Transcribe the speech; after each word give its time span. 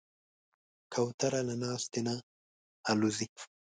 کوتره 0.93 1.41
له 1.47 1.55
ناستې 1.63 1.99
نه 2.07 2.15
الوزي. 2.91 3.27